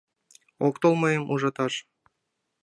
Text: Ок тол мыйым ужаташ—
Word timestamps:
Ок 0.67 0.75
тол 0.81 0.93
мыйым 1.01 1.23
ужаташ— 1.33 1.73